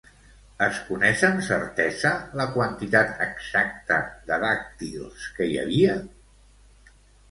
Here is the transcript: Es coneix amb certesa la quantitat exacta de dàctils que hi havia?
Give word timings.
Es 0.67 0.79
coneix 0.87 1.21
amb 1.27 1.43
certesa 1.49 2.15
la 2.41 2.49
quantitat 2.57 3.23
exacta 3.29 4.03
de 4.33 4.43
dàctils 4.49 5.33
que 5.39 5.53
hi 5.55 5.65
havia? 5.67 6.05